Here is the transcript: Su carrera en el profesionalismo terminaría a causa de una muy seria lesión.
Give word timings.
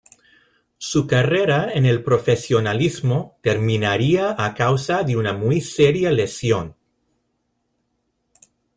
Su 0.79 1.05
carrera 1.05 1.71
en 1.71 1.85
el 1.85 2.01
profesionalismo 2.03 3.37
terminaría 3.43 4.35
a 4.35 4.55
causa 4.55 5.03
de 5.03 5.15
una 5.15 5.31
muy 5.33 5.61
seria 5.61 6.09
lesión. 6.09 6.75